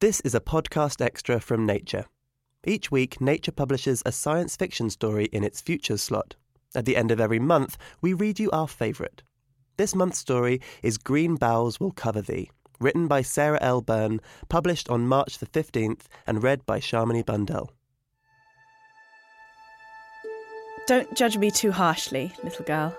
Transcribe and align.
This 0.00 0.20
is 0.20 0.32
a 0.32 0.40
podcast 0.40 1.04
extra 1.04 1.40
from 1.40 1.66
Nature. 1.66 2.04
Each 2.64 2.88
week, 2.88 3.20
Nature 3.20 3.50
publishes 3.50 4.00
a 4.06 4.12
science 4.12 4.54
fiction 4.54 4.90
story 4.90 5.24
in 5.32 5.42
its 5.42 5.60
Futures 5.60 6.00
slot. 6.00 6.36
At 6.72 6.84
the 6.84 6.96
end 6.96 7.10
of 7.10 7.18
every 7.18 7.40
month, 7.40 7.76
we 8.00 8.12
read 8.12 8.38
you 8.38 8.48
our 8.52 8.68
favourite. 8.68 9.24
This 9.76 9.96
month's 9.96 10.18
story 10.18 10.60
is 10.84 10.98
Green 10.98 11.34
Boughs 11.34 11.80
Will 11.80 11.90
Cover 11.90 12.22
Thee, 12.22 12.48
written 12.78 13.08
by 13.08 13.22
Sarah 13.22 13.58
L. 13.60 13.80
Byrne, 13.80 14.20
published 14.48 14.88
on 14.88 15.08
March 15.08 15.38
the 15.38 15.46
15th, 15.46 16.02
and 16.28 16.44
read 16.44 16.64
by 16.64 16.78
Shamini 16.78 17.26
Bundell. 17.26 17.72
Don't 20.86 21.12
judge 21.16 21.36
me 21.38 21.50
too 21.50 21.72
harshly, 21.72 22.32
little 22.44 22.64
girl. 22.64 22.96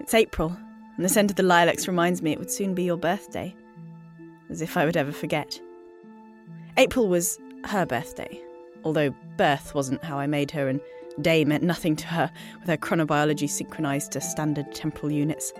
It's 0.00 0.14
April, 0.14 0.56
and 0.96 1.04
the 1.04 1.08
scent 1.08 1.30
of 1.30 1.36
the 1.36 1.44
lilacs 1.44 1.86
reminds 1.86 2.22
me 2.22 2.32
it 2.32 2.40
would 2.40 2.50
soon 2.50 2.74
be 2.74 2.82
your 2.82 2.96
birthday. 2.96 3.54
As 4.50 4.62
if 4.62 4.76
I 4.76 4.84
would 4.84 4.96
ever 4.96 5.12
forget. 5.12 5.60
April 6.78 7.08
was 7.08 7.38
her 7.66 7.84
birthday, 7.84 8.40
although 8.84 9.14
birth 9.36 9.74
wasn't 9.74 10.02
how 10.04 10.18
I 10.18 10.26
made 10.26 10.50
her, 10.52 10.68
and 10.68 10.80
day 11.20 11.44
meant 11.44 11.62
nothing 11.62 11.96
to 11.96 12.06
her, 12.06 12.30
with 12.60 12.68
her 12.68 12.76
chronobiology 12.78 13.48
synchronized 13.48 14.12
to 14.12 14.20
standard 14.20 14.74
temporal 14.74 15.12
units. 15.12 15.52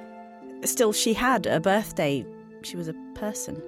Still, 0.64 0.92
she 0.92 1.12
had 1.12 1.46
a 1.46 1.60
birthday. 1.60 2.24
She 2.62 2.76
was 2.76 2.88
a 2.88 2.94
person. 3.14 3.62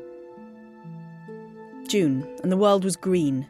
June, 1.87 2.27
and 2.42 2.51
the 2.51 2.56
world 2.56 2.82
was 2.84 2.96
green. 2.96 3.46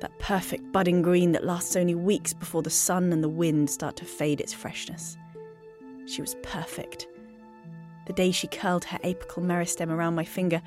That 0.00 0.18
perfect 0.18 0.72
budding 0.72 1.02
green 1.02 1.32
that 1.32 1.44
lasts 1.44 1.76
only 1.76 1.94
weeks 1.94 2.32
before 2.32 2.62
the 2.62 2.70
sun 2.70 3.12
and 3.12 3.22
the 3.22 3.28
wind 3.28 3.70
start 3.70 3.96
to 3.96 4.04
fade 4.04 4.40
its 4.40 4.52
freshness. 4.52 5.16
She 6.06 6.20
was 6.20 6.34
perfect. 6.42 7.06
The 8.06 8.12
day 8.12 8.32
she 8.32 8.48
curled 8.48 8.84
her 8.86 8.98
apical 9.04 9.44
meristem 9.44 9.90
around 9.90 10.16
my 10.16 10.24
finger, 10.24 10.60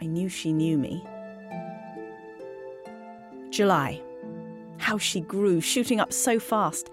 I 0.00 0.06
knew 0.06 0.28
she 0.28 0.52
knew 0.52 0.78
me. 0.78 1.06
July. 3.50 4.00
How 4.78 4.98
she 4.98 5.20
grew, 5.20 5.60
shooting 5.60 6.00
up 6.00 6.12
so 6.12 6.38
fast. 6.38 6.90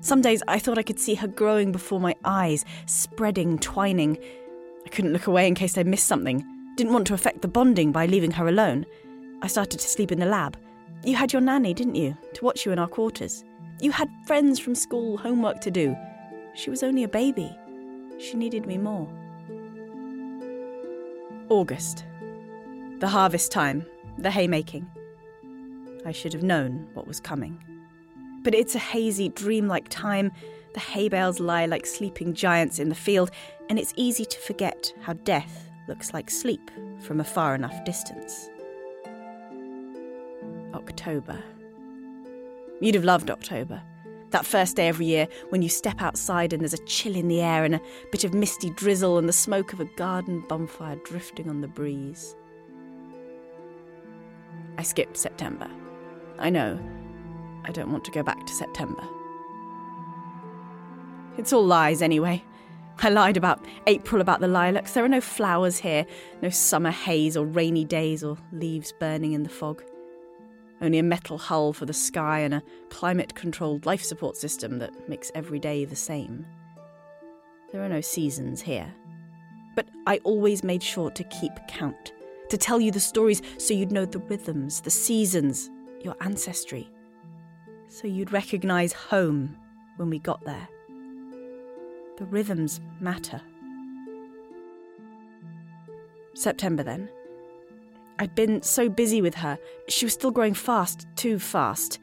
Some 0.00 0.20
days 0.20 0.42
I 0.48 0.58
thought 0.58 0.78
I 0.78 0.82
could 0.82 0.98
see 0.98 1.14
her 1.14 1.28
growing 1.28 1.72
before 1.72 2.00
my 2.00 2.14
eyes, 2.24 2.64
spreading, 2.86 3.58
twining. 3.58 4.18
I 4.84 4.88
couldn't 4.88 5.12
look 5.12 5.26
away 5.26 5.46
in 5.46 5.54
case 5.54 5.78
I 5.78 5.84
missed 5.84 6.06
something. 6.06 6.44
Didn't 6.76 6.92
want 6.92 7.06
to 7.06 7.14
affect 7.14 7.42
the 7.42 7.48
bonding 7.48 7.92
by 7.92 8.06
leaving 8.06 8.32
her 8.32 8.48
alone. 8.48 8.84
I 9.42 9.46
started 9.46 9.78
to 9.78 9.88
sleep 9.88 10.10
in 10.10 10.18
the 10.18 10.26
lab. 10.26 10.56
You 11.04 11.16
had 11.16 11.32
your 11.32 11.42
nanny, 11.42 11.74
didn't 11.74 11.94
you, 11.94 12.16
to 12.34 12.44
watch 12.44 12.64
you 12.64 12.72
in 12.72 12.78
our 12.78 12.88
quarters? 12.88 13.44
You 13.80 13.90
had 13.90 14.10
friends 14.26 14.58
from 14.58 14.74
school, 14.74 15.16
homework 15.16 15.60
to 15.62 15.70
do. 15.70 15.96
She 16.54 16.70
was 16.70 16.82
only 16.82 17.04
a 17.04 17.08
baby. 17.08 17.50
She 18.18 18.34
needed 18.34 18.66
me 18.66 18.78
more. 18.78 19.08
August. 21.48 22.04
The 23.00 23.08
harvest 23.08 23.50
time, 23.50 23.84
the 24.18 24.30
haymaking. 24.30 24.88
I 26.04 26.12
should 26.12 26.32
have 26.32 26.42
known 26.42 26.88
what 26.94 27.06
was 27.06 27.20
coming. 27.20 27.62
But 28.42 28.54
it's 28.54 28.74
a 28.74 28.80
hazy, 28.80 29.28
dreamlike 29.28 29.88
time. 29.88 30.32
The 30.74 30.80
hay 30.80 31.08
bales 31.08 31.38
lie 31.38 31.66
like 31.66 31.86
sleeping 31.86 32.34
giants 32.34 32.78
in 32.78 32.88
the 32.88 32.94
field, 32.94 33.30
and 33.68 33.78
it's 33.78 33.94
easy 33.96 34.24
to 34.24 34.38
forget 34.40 34.92
how 35.02 35.12
death 35.12 35.70
looks 35.88 36.12
like 36.12 36.30
sleep 36.30 36.70
from 37.00 37.20
a 37.20 37.24
far 37.24 37.54
enough 37.54 37.84
distance. 37.84 38.48
October. 40.74 41.42
You'd 42.80 42.94
have 42.94 43.04
loved 43.04 43.30
October. 43.30 43.82
That 44.30 44.46
first 44.46 44.76
day 44.76 44.88
every 44.88 45.06
year 45.06 45.28
when 45.50 45.60
you 45.60 45.68
step 45.68 46.00
outside 46.00 46.52
and 46.52 46.62
there's 46.62 46.72
a 46.72 46.84
chill 46.86 47.14
in 47.14 47.28
the 47.28 47.42
air 47.42 47.64
and 47.64 47.74
a 47.74 47.80
bit 48.10 48.24
of 48.24 48.32
misty 48.32 48.70
drizzle 48.70 49.18
and 49.18 49.28
the 49.28 49.32
smoke 49.32 49.72
of 49.72 49.80
a 49.80 49.84
garden 49.96 50.42
bonfire 50.48 50.96
drifting 51.04 51.50
on 51.50 51.60
the 51.60 51.68
breeze. 51.68 52.34
I 54.78 54.82
skipped 54.82 55.18
September. 55.18 55.68
I 56.38 56.50
know. 56.50 56.78
I 57.64 57.70
don't 57.70 57.92
want 57.92 58.04
to 58.04 58.10
go 58.10 58.22
back 58.22 58.44
to 58.46 58.52
September. 58.52 59.02
It's 61.38 61.52
all 61.52 61.64
lies 61.64 62.02
anyway. 62.02 62.44
I 62.98 63.08
lied 63.08 63.36
about 63.36 63.64
April 63.86 64.20
about 64.20 64.40
the 64.40 64.48
lilacs. 64.48 64.92
There 64.92 65.04
are 65.04 65.08
no 65.08 65.20
flowers 65.20 65.78
here, 65.78 66.06
no 66.42 66.50
summer 66.50 66.90
haze 66.90 67.36
or 67.36 67.46
rainy 67.46 67.84
days 67.84 68.22
or 68.22 68.36
leaves 68.52 68.92
burning 68.92 69.32
in 69.32 69.42
the 69.42 69.48
fog. 69.48 69.82
Only 70.80 70.98
a 70.98 71.02
metal 71.02 71.38
hull 71.38 71.72
for 71.72 71.86
the 71.86 71.92
sky 71.92 72.40
and 72.40 72.54
a 72.54 72.62
climate 72.90 73.34
controlled 73.34 73.86
life 73.86 74.02
support 74.02 74.36
system 74.36 74.78
that 74.78 75.08
makes 75.08 75.30
every 75.34 75.58
day 75.58 75.84
the 75.84 75.96
same. 75.96 76.44
There 77.72 77.82
are 77.82 77.88
no 77.88 78.00
seasons 78.00 78.60
here. 78.60 78.92
But 79.74 79.86
I 80.06 80.18
always 80.24 80.62
made 80.62 80.82
sure 80.82 81.10
to 81.10 81.24
keep 81.24 81.52
count, 81.68 82.12
to 82.50 82.58
tell 82.58 82.80
you 82.80 82.90
the 82.90 83.00
stories 83.00 83.40
so 83.58 83.72
you'd 83.72 83.92
know 83.92 84.04
the 84.04 84.18
rhythms, 84.18 84.80
the 84.80 84.90
seasons, 84.90 85.70
your 86.04 86.16
ancestry, 86.20 86.88
so 87.88 88.06
you'd 88.06 88.32
recognize 88.32 88.92
home 88.92 89.56
when 89.96 90.10
we 90.10 90.18
got 90.18 90.44
there. 90.44 90.68
The 92.18 92.24
rhythms 92.26 92.80
matter. 93.00 93.40
September 96.34 96.82
then. 96.82 97.08
I'd 98.18 98.34
been 98.34 98.62
so 98.62 98.88
busy 98.88 99.20
with 99.20 99.34
her. 99.34 99.58
She 99.88 100.04
was 100.04 100.12
still 100.12 100.30
growing 100.30 100.54
fast, 100.54 101.06
too 101.16 101.38
fast. 101.38 101.98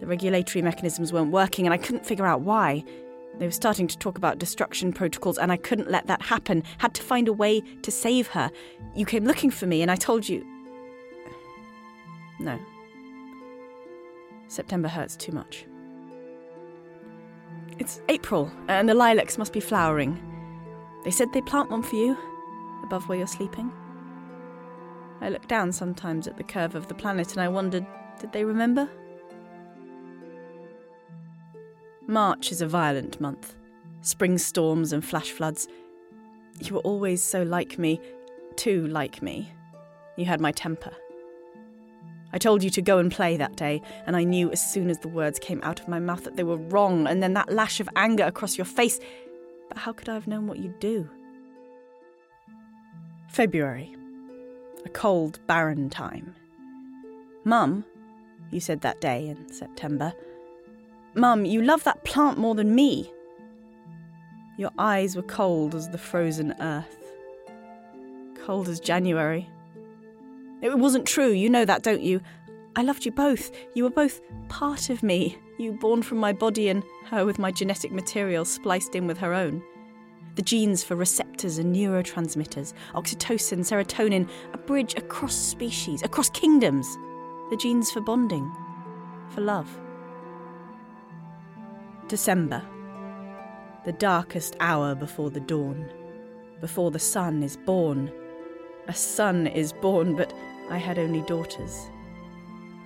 The 0.00 0.06
regulatory 0.06 0.62
mechanisms 0.62 1.12
weren't 1.12 1.32
working, 1.32 1.66
and 1.66 1.74
I 1.74 1.78
couldn't 1.78 2.06
figure 2.06 2.26
out 2.26 2.40
why. 2.42 2.84
They 3.38 3.46
were 3.46 3.52
starting 3.52 3.86
to 3.88 3.98
talk 3.98 4.16
about 4.16 4.38
destruction 4.38 4.92
protocols, 4.92 5.38
and 5.38 5.52
I 5.52 5.56
couldn't 5.56 5.90
let 5.90 6.06
that 6.06 6.22
happen. 6.22 6.62
Had 6.78 6.94
to 6.94 7.02
find 7.02 7.28
a 7.28 7.32
way 7.32 7.60
to 7.82 7.90
save 7.90 8.28
her. 8.28 8.50
You 8.94 9.06
came 9.06 9.24
looking 9.24 9.50
for 9.50 9.66
me, 9.66 9.82
and 9.82 9.90
I 9.90 9.96
told 9.96 10.28
you. 10.28 10.44
No. 12.40 12.58
September 14.48 14.88
hurts 14.88 15.16
too 15.16 15.32
much. 15.32 15.66
It's 17.78 18.00
April, 18.08 18.50
and 18.66 18.88
the 18.88 18.94
lilacs 18.94 19.38
must 19.38 19.52
be 19.52 19.60
flowering. 19.60 20.20
They 21.04 21.10
said 21.10 21.32
they'd 21.32 21.46
plant 21.46 21.70
one 21.70 21.82
for 21.82 21.96
you, 21.96 22.16
above 22.82 23.08
where 23.08 23.18
you're 23.18 23.26
sleeping. 23.26 23.70
I 25.20 25.28
look 25.28 25.46
down 25.48 25.72
sometimes 25.72 26.26
at 26.26 26.36
the 26.36 26.44
curve 26.44 26.74
of 26.74 26.88
the 26.88 26.94
planet 26.94 27.32
and 27.32 27.40
I 27.40 27.48
wondered 27.48 27.86
did 28.20 28.32
they 28.32 28.44
remember? 28.44 28.88
March 32.06 32.50
is 32.50 32.60
a 32.60 32.66
violent 32.66 33.20
month. 33.20 33.54
Spring 34.00 34.38
storms 34.38 34.92
and 34.92 35.04
flash 35.04 35.30
floods. 35.30 35.68
You 36.60 36.74
were 36.74 36.80
always 36.80 37.22
so 37.22 37.42
like 37.42 37.78
me, 37.78 38.00
too 38.56 38.86
like 38.88 39.22
me. 39.22 39.52
You 40.16 40.24
had 40.24 40.40
my 40.40 40.50
temper. 40.50 40.92
I 42.32 42.38
told 42.38 42.62
you 42.62 42.70
to 42.70 42.82
go 42.82 42.98
and 42.98 43.10
play 43.10 43.36
that 43.36 43.56
day, 43.56 43.80
and 44.06 44.16
I 44.16 44.24
knew 44.24 44.50
as 44.50 44.60
soon 44.60 44.90
as 44.90 44.98
the 44.98 45.08
words 45.08 45.38
came 45.38 45.60
out 45.62 45.80
of 45.80 45.88
my 45.88 45.98
mouth 45.98 46.24
that 46.24 46.36
they 46.36 46.44
were 46.44 46.56
wrong, 46.56 47.06
and 47.06 47.22
then 47.22 47.34
that 47.34 47.52
lash 47.52 47.80
of 47.80 47.88
anger 47.96 48.24
across 48.24 48.58
your 48.58 48.64
face. 48.64 49.00
But 49.68 49.78
how 49.78 49.92
could 49.92 50.08
I 50.08 50.14
have 50.14 50.26
known 50.26 50.46
what 50.46 50.58
you'd 50.58 50.78
do? 50.80 51.08
February. 53.28 53.94
A 54.84 54.88
cold, 54.88 55.38
barren 55.46 55.90
time. 55.90 56.34
Mum, 57.44 57.84
you 58.50 58.60
said 58.60 58.82
that 58.82 59.00
day 59.00 59.28
in 59.28 59.52
September, 59.52 60.12
Mum, 61.14 61.44
you 61.44 61.62
love 61.62 61.82
that 61.84 62.04
plant 62.04 62.38
more 62.38 62.54
than 62.54 62.74
me. 62.74 63.10
Your 64.56 64.70
eyes 64.78 65.16
were 65.16 65.22
cold 65.22 65.74
as 65.74 65.88
the 65.88 65.98
frozen 65.98 66.54
earth. 66.60 66.96
Cold 68.44 68.68
as 68.68 68.80
January. 68.80 69.48
It 70.60 70.76
wasn't 70.78 71.06
true, 71.06 71.30
you 71.30 71.48
know 71.48 71.64
that, 71.64 71.82
don't 71.82 72.02
you? 72.02 72.20
I 72.76 72.82
loved 72.82 73.04
you 73.04 73.12
both. 73.12 73.50
You 73.74 73.84
were 73.84 73.90
both 73.90 74.20
part 74.48 74.90
of 74.90 75.02
me. 75.02 75.38
You 75.58 75.72
born 75.72 76.02
from 76.02 76.18
my 76.18 76.32
body 76.32 76.68
and 76.68 76.84
her 77.06 77.24
with 77.24 77.38
my 77.38 77.50
genetic 77.50 77.92
material 77.92 78.44
spliced 78.44 78.94
in 78.94 79.06
with 79.06 79.18
her 79.18 79.34
own. 79.34 79.62
The 80.36 80.42
genes 80.42 80.84
for 80.84 80.94
receptors 80.94 81.58
and 81.58 81.74
neurotransmitters, 81.74 82.72
oxytocin, 82.94 83.60
serotonin, 83.60 84.28
a 84.52 84.58
bridge 84.58 84.94
across 84.96 85.34
species, 85.34 86.02
across 86.02 86.30
kingdoms. 86.30 86.86
The 87.50 87.56
genes 87.56 87.90
for 87.90 88.00
bonding, 88.00 88.48
for 89.30 89.40
love. 89.40 89.68
December. 92.06 92.62
The 93.84 93.92
darkest 93.92 94.54
hour 94.60 94.94
before 94.94 95.30
the 95.30 95.40
dawn, 95.40 95.90
before 96.60 96.90
the 96.90 96.98
sun 96.98 97.42
is 97.42 97.56
born. 97.56 98.12
A 98.88 98.94
son 98.94 99.46
is 99.46 99.72
born, 99.72 100.16
but 100.16 100.32
I 100.70 100.78
had 100.78 100.98
only 100.98 101.20
daughters. 101.22 101.90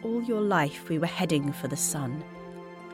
All 0.03 0.21
your 0.23 0.41
life 0.41 0.89
we 0.89 0.99
were 0.99 1.07
heading 1.07 1.53
for 1.53 1.69
the 1.69 1.77
sun. 1.77 2.25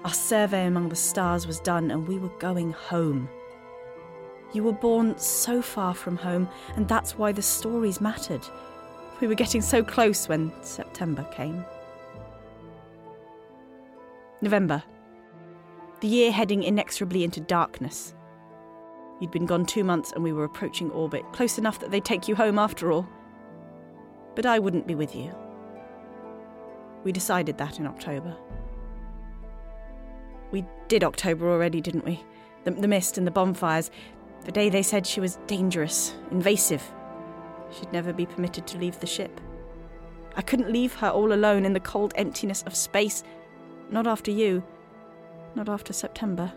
Our 0.05 0.12
survey 0.12 0.66
among 0.66 0.90
the 0.90 0.96
stars 0.96 1.46
was 1.46 1.58
done, 1.58 1.90
and 1.90 2.06
we 2.06 2.19
were 2.19 2.28
going 2.38 2.72
home. 2.72 3.28
You 4.52 4.62
were 4.62 4.72
born 4.72 5.16
so 5.19 5.62
far 5.62 5.94
from 5.94 6.16
home, 6.16 6.49
and 6.76 6.87
that's 6.87 7.16
why 7.16 7.32
the 7.32 7.43
stories 7.43 8.00
mattered. 8.00 8.46
We 9.20 9.26
were 9.26 9.34
getting 9.34 9.62
so 9.62 9.82
close 9.82 10.28
when 10.28 10.52
September 10.62 11.25
came. 11.32 11.64
November. 14.43 14.82
The 16.00 16.08
year 16.08 16.31
heading 16.31 16.62
inexorably 16.62 17.25
into 17.25 17.40
darkness. 17.40 18.14
You'd 19.20 19.31
been 19.31 19.47
gone 19.47 19.67
two 19.67 19.85
months 19.85 20.12
and 20.12 20.23
we 20.23 20.32
were 20.32 20.44
approaching 20.44 20.91
orbit, 20.91 21.25
close 21.32 21.59
enough 21.59 21.81
that 21.81 21.91
they'd 21.91 22.05
take 22.05 22.29
you 22.29 22.37
home 22.37 22.59
after 22.59 22.93
all. 22.93 23.09
But 24.37 24.47
I 24.47 24.59
wouldn't 24.59 24.87
be 24.87 24.94
with 24.94 25.17
you. 25.17 25.35
We 27.05 27.12
decided 27.12 27.59
that 27.59 27.79
in 27.79 27.87
October. 27.87 28.37
We 30.50 30.65
did 30.88 31.05
October 31.05 31.50
already, 31.50 31.81
didn't 31.81 32.05
we? 32.05 32.25
The, 32.65 32.70
the 32.70 32.88
mist 32.88 33.19
and 33.19 33.26
the 33.26 33.32
bonfires. 33.32 33.91
The 34.44 34.53
day 34.53 34.69
they 34.69 34.82
said 34.82 35.06
she 35.06 35.20
was 35.20 35.38
dangerous, 35.47 36.15
invasive. 36.31 36.82
She'd 37.70 37.93
never 37.93 38.12
be 38.12 38.26
permitted 38.26 38.67
to 38.69 38.79
leave 38.79 39.00
the 39.00 39.06
ship. 39.06 39.41
I 40.37 40.43
couldn't 40.43 40.73
leave 40.73 40.94
her 40.94 41.09
all 41.09 41.32
alone 41.32 41.65
in 41.65 41.73
the 41.73 41.81
cold 41.81 42.12
emptiness 42.17 42.62
of 42.62 42.75
space. 42.75 43.25
Not 43.91 44.06
after 44.06 44.31
you. 44.31 44.62
Not 45.55 45.69
after 45.69 45.93
September. 45.93 46.53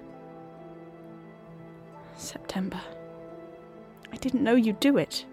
September. 2.18 2.82
I 4.12 4.18
didn't 4.18 4.44
know 4.44 4.56
you'd 4.56 4.80
do 4.80 4.98
it. 4.98 5.26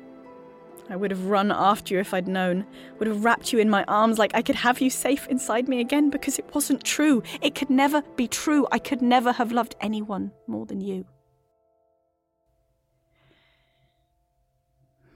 I 0.91 0.97
would 0.97 1.11
have 1.11 1.27
run 1.27 1.53
after 1.53 1.95
you 1.95 2.01
if 2.01 2.15
I'd 2.15 2.29
known, 2.29 2.65
would 2.99 3.09
have 3.09 3.25
wrapped 3.25 3.53
you 3.53 3.59
in 3.59 3.69
my 3.69 3.85
arms 3.85 4.19
like 4.19 4.31
I 4.35 4.41
could 4.41 4.55
have 4.57 4.81
you 4.81 4.89
safe 4.89 5.27
inside 5.27 5.69
me 5.69 5.81
again 5.81 6.09
because 6.09 6.39
it 6.39 6.55
wasn't 6.55 6.83
true. 6.83 7.23
It 7.43 7.55
could 7.55 7.69
never 7.69 8.03
be 8.17 8.27
true. 8.27 8.67
I 8.73 8.79
could 8.79 9.03
never 9.03 9.33
have 9.33 9.53
loved 9.53 9.77
anyone 9.81 10.33
more 10.47 10.65
than 10.65 10.81
you. 10.81 11.05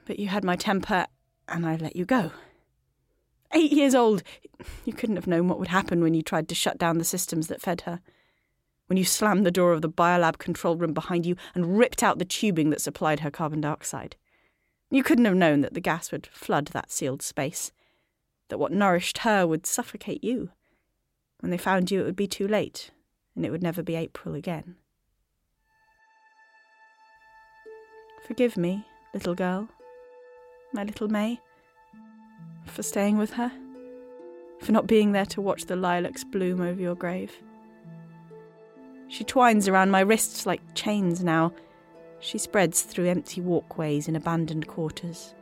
But 0.04 0.18
you 0.18 0.28
had 0.28 0.44
my 0.44 0.56
temper 0.56 1.06
and 1.48 1.64
I 1.64 1.76
let 1.76 1.96
you 1.96 2.04
go. 2.04 2.32
Eight 3.54 3.72
years 3.72 3.94
old. 3.94 4.22
You 4.84 4.92
couldn't 4.92 5.16
have 5.16 5.26
known 5.26 5.48
what 5.48 5.58
would 5.58 5.68
happen 5.68 6.02
when 6.02 6.14
you 6.14 6.22
tried 6.22 6.48
to 6.48 6.54
shut 6.54 6.78
down 6.78 6.98
the 6.98 7.04
systems 7.04 7.48
that 7.48 7.60
fed 7.62 7.82
her. 7.82 8.00
When 8.92 8.98
you 8.98 9.06
slammed 9.06 9.46
the 9.46 9.50
door 9.50 9.72
of 9.72 9.80
the 9.80 9.88
biolab 9.88 10.36
control 10.36 10.76
room 10.76 10.92
behind 10.92 11.24
you 11.24 11.34
and 11.54 11.78
ripped 11.78 12.02
out 12.02 12.18
the 12.18 12.26
tubing 12.26 12.68
that 12.68 12.82
supplied 12.82 13.20
her 13.20 13.30
carbon 13.30 13.62
dioxide. 13.62 14.16
You 14.90 15.02
couldn't 15.02 15.24
have 15.24 15.34
known 15.34 15.62
that 15.62 15.72
the 15.72 15.80
gas 15.80 16.12
would 16.12 16.26
flood 16.26 16.66
that 16.74 16.90
sealed 16.90 17.22
space, 17.22 17.72
that 18.50 18.58
what 18.58 18.70
nourished 18.70 19.16
her 19.20 19.46
would 19.46 19.64
suffocate 19.64 20.22
you. 20.22 20.50
When 21.40 21.50
they 21.50 21.56
found 21.56 21.90
you, 21.90 22.02
it 22.02 22.04
would 22.04 22.16
be 22.16 22.26
too 22.26 22.46
late, 22.46 22.90
and 23.34 23.46
it 23.46 23.50
would 23.50 23.62
never 23.62 23.82
be 23.82 23.94
April 23.94 24.34
again. 24.34 24.76
Forgive 28.26 28.58
me, 28.58 28.84
little 29.14 29.34
girl, 29.34 29.70
my 30.74 30.84
little 30.84 31.08
May, 31.08 31.40
for 32.66 32.82
staying 32.82 33.16
with 33.16 33.32
her, 33.32 33.50
for 34.60 34.72
not 34.72 34.86
being 34.86 35.12
there 35.12 35.24
to 35.24 35.40
watch 35.40 35.64
the 35.64 35.76
lilacs 35.76 36.24
bloom 36.24 36.60
over 36.60 36.78
your 36.78 36.94
grave. 36.94 37.32
She 39.12 39.24
twines 39.24 39.68
around 39.68 39.90
my 39.90 40.00
wrists 40.00 40.46
like 40.46 40.62
chains 40.74 41.22
now 41.22 41.52
she 42.22 42.38
spreads 42.38 42.80
through 42.80 43.08
empty 43.08 43.40
walkways 43.40 44.06
in 44.06 44.14
abandoned 44.14 44.68
quarters, 44.68 45.34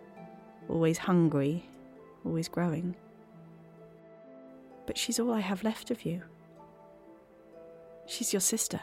always 0.67 0.97
hungry, 0.97 1.69
always 2.25 2.49
growing. 2.49 2.97
But 4.87 4.97
she's 4.97 5.21
all 5.21 5.31
I 5.31 5.41
have 5.41 5.63
left 5.63 5.91
of 5.91 6.07
you. 6.07 6.23
She's 8.07 8.33
your 8.33 8.41
sister. 8.41 8.81